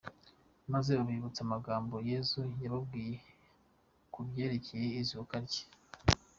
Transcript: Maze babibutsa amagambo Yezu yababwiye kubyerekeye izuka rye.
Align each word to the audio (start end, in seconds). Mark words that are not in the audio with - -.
Maze 0.73 0.91
babibutsa 0.97 1.39
amagambo 1.43 1.95
Yezu 2.09 2.41
yababwiye 2.61 3.15
kubyerekeye 4.13 4.87
izuka 5.01 5.35
rye. 5.45 5.63